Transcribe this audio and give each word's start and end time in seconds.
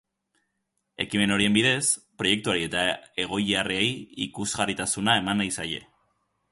Ekimen 1.03 1.33
horien 1.35 1.57
bidez, 1.57 1.83
proiektuari 2.23 2.65
eta 2.69 2.81
egoiliarrei 3.27 3.85
ikusgarritasuna 4.29 5.21
eman 5.25 5.43
nahi 5.45 5.55
zaie. 5.61 5.89